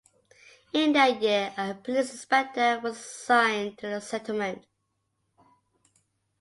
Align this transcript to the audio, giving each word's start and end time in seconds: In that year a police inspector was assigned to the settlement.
In 0.73 0.93
that 0.93 1.21
year 1.21 1.53
a 1.55 1.75
police 1.75 2.09
inspector 2.11 2.79
was 2.79 2.97
assigned 2.97 3.77
to 3.77 3.87
the 3.87 4.01
settlement. 4.01 4.65